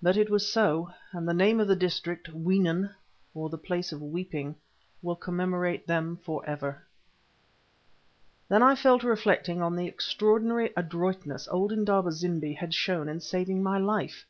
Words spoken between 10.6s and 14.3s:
adroitness old Indaba zimbi had shown in saving my life.